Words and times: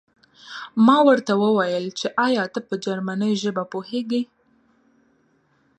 ما 0.85 0.97
ورته 1.07 1.31
وویل 1.43 1.85
چې 1.99 2.07
ایا 2.27 2.43
ته 2.53 2.59
په 2.67 2.75
جرمني 2.83 3.31
ژبه 3.41 3.63
پوهېږې 3.73 4.21